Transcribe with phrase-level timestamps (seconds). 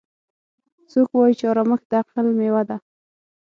[0.91, 2.77] څوک وایي چې ارامښت د عقل میوه ده